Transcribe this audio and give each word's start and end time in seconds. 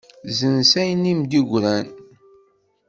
Zzenz 0.29 0.71
ayen 0.81 1.09
i 1.11 1.13
m-d-yegran. 1.19 1.87